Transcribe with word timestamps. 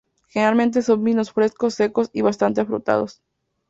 Generalmente 0.29 0.81
son 0.81 1.03
vinos 1.03 1.31
frescos, 1.31 1.75
secos 1.75 2.09
y 2.11 2.21
bastante 2.23 2.59
afrutados. 2.61 3.21